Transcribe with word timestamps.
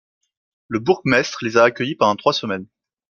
Le 0.67 0.79
bourgmestre 0.79 1.37
les 1.43 1.57
a 1.57 1.63
accueillis 1.63 1.93
pendant 1.93 2.15
trois 2.15 2.33
semaines. 2.33 2.65